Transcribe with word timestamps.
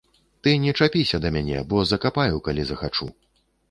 Ты 0.47 0.53
не 0.63 0.73
чапіся 0.79 1.21
да 1.27 1.33
мяне, 1.37 1.63
бо 1.69 1.85
закапаю, 1.93 2.45
калі 2.51 2.63
захачу. 2.75 3.05